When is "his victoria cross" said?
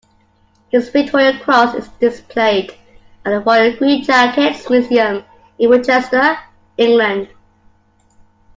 0.71-1.75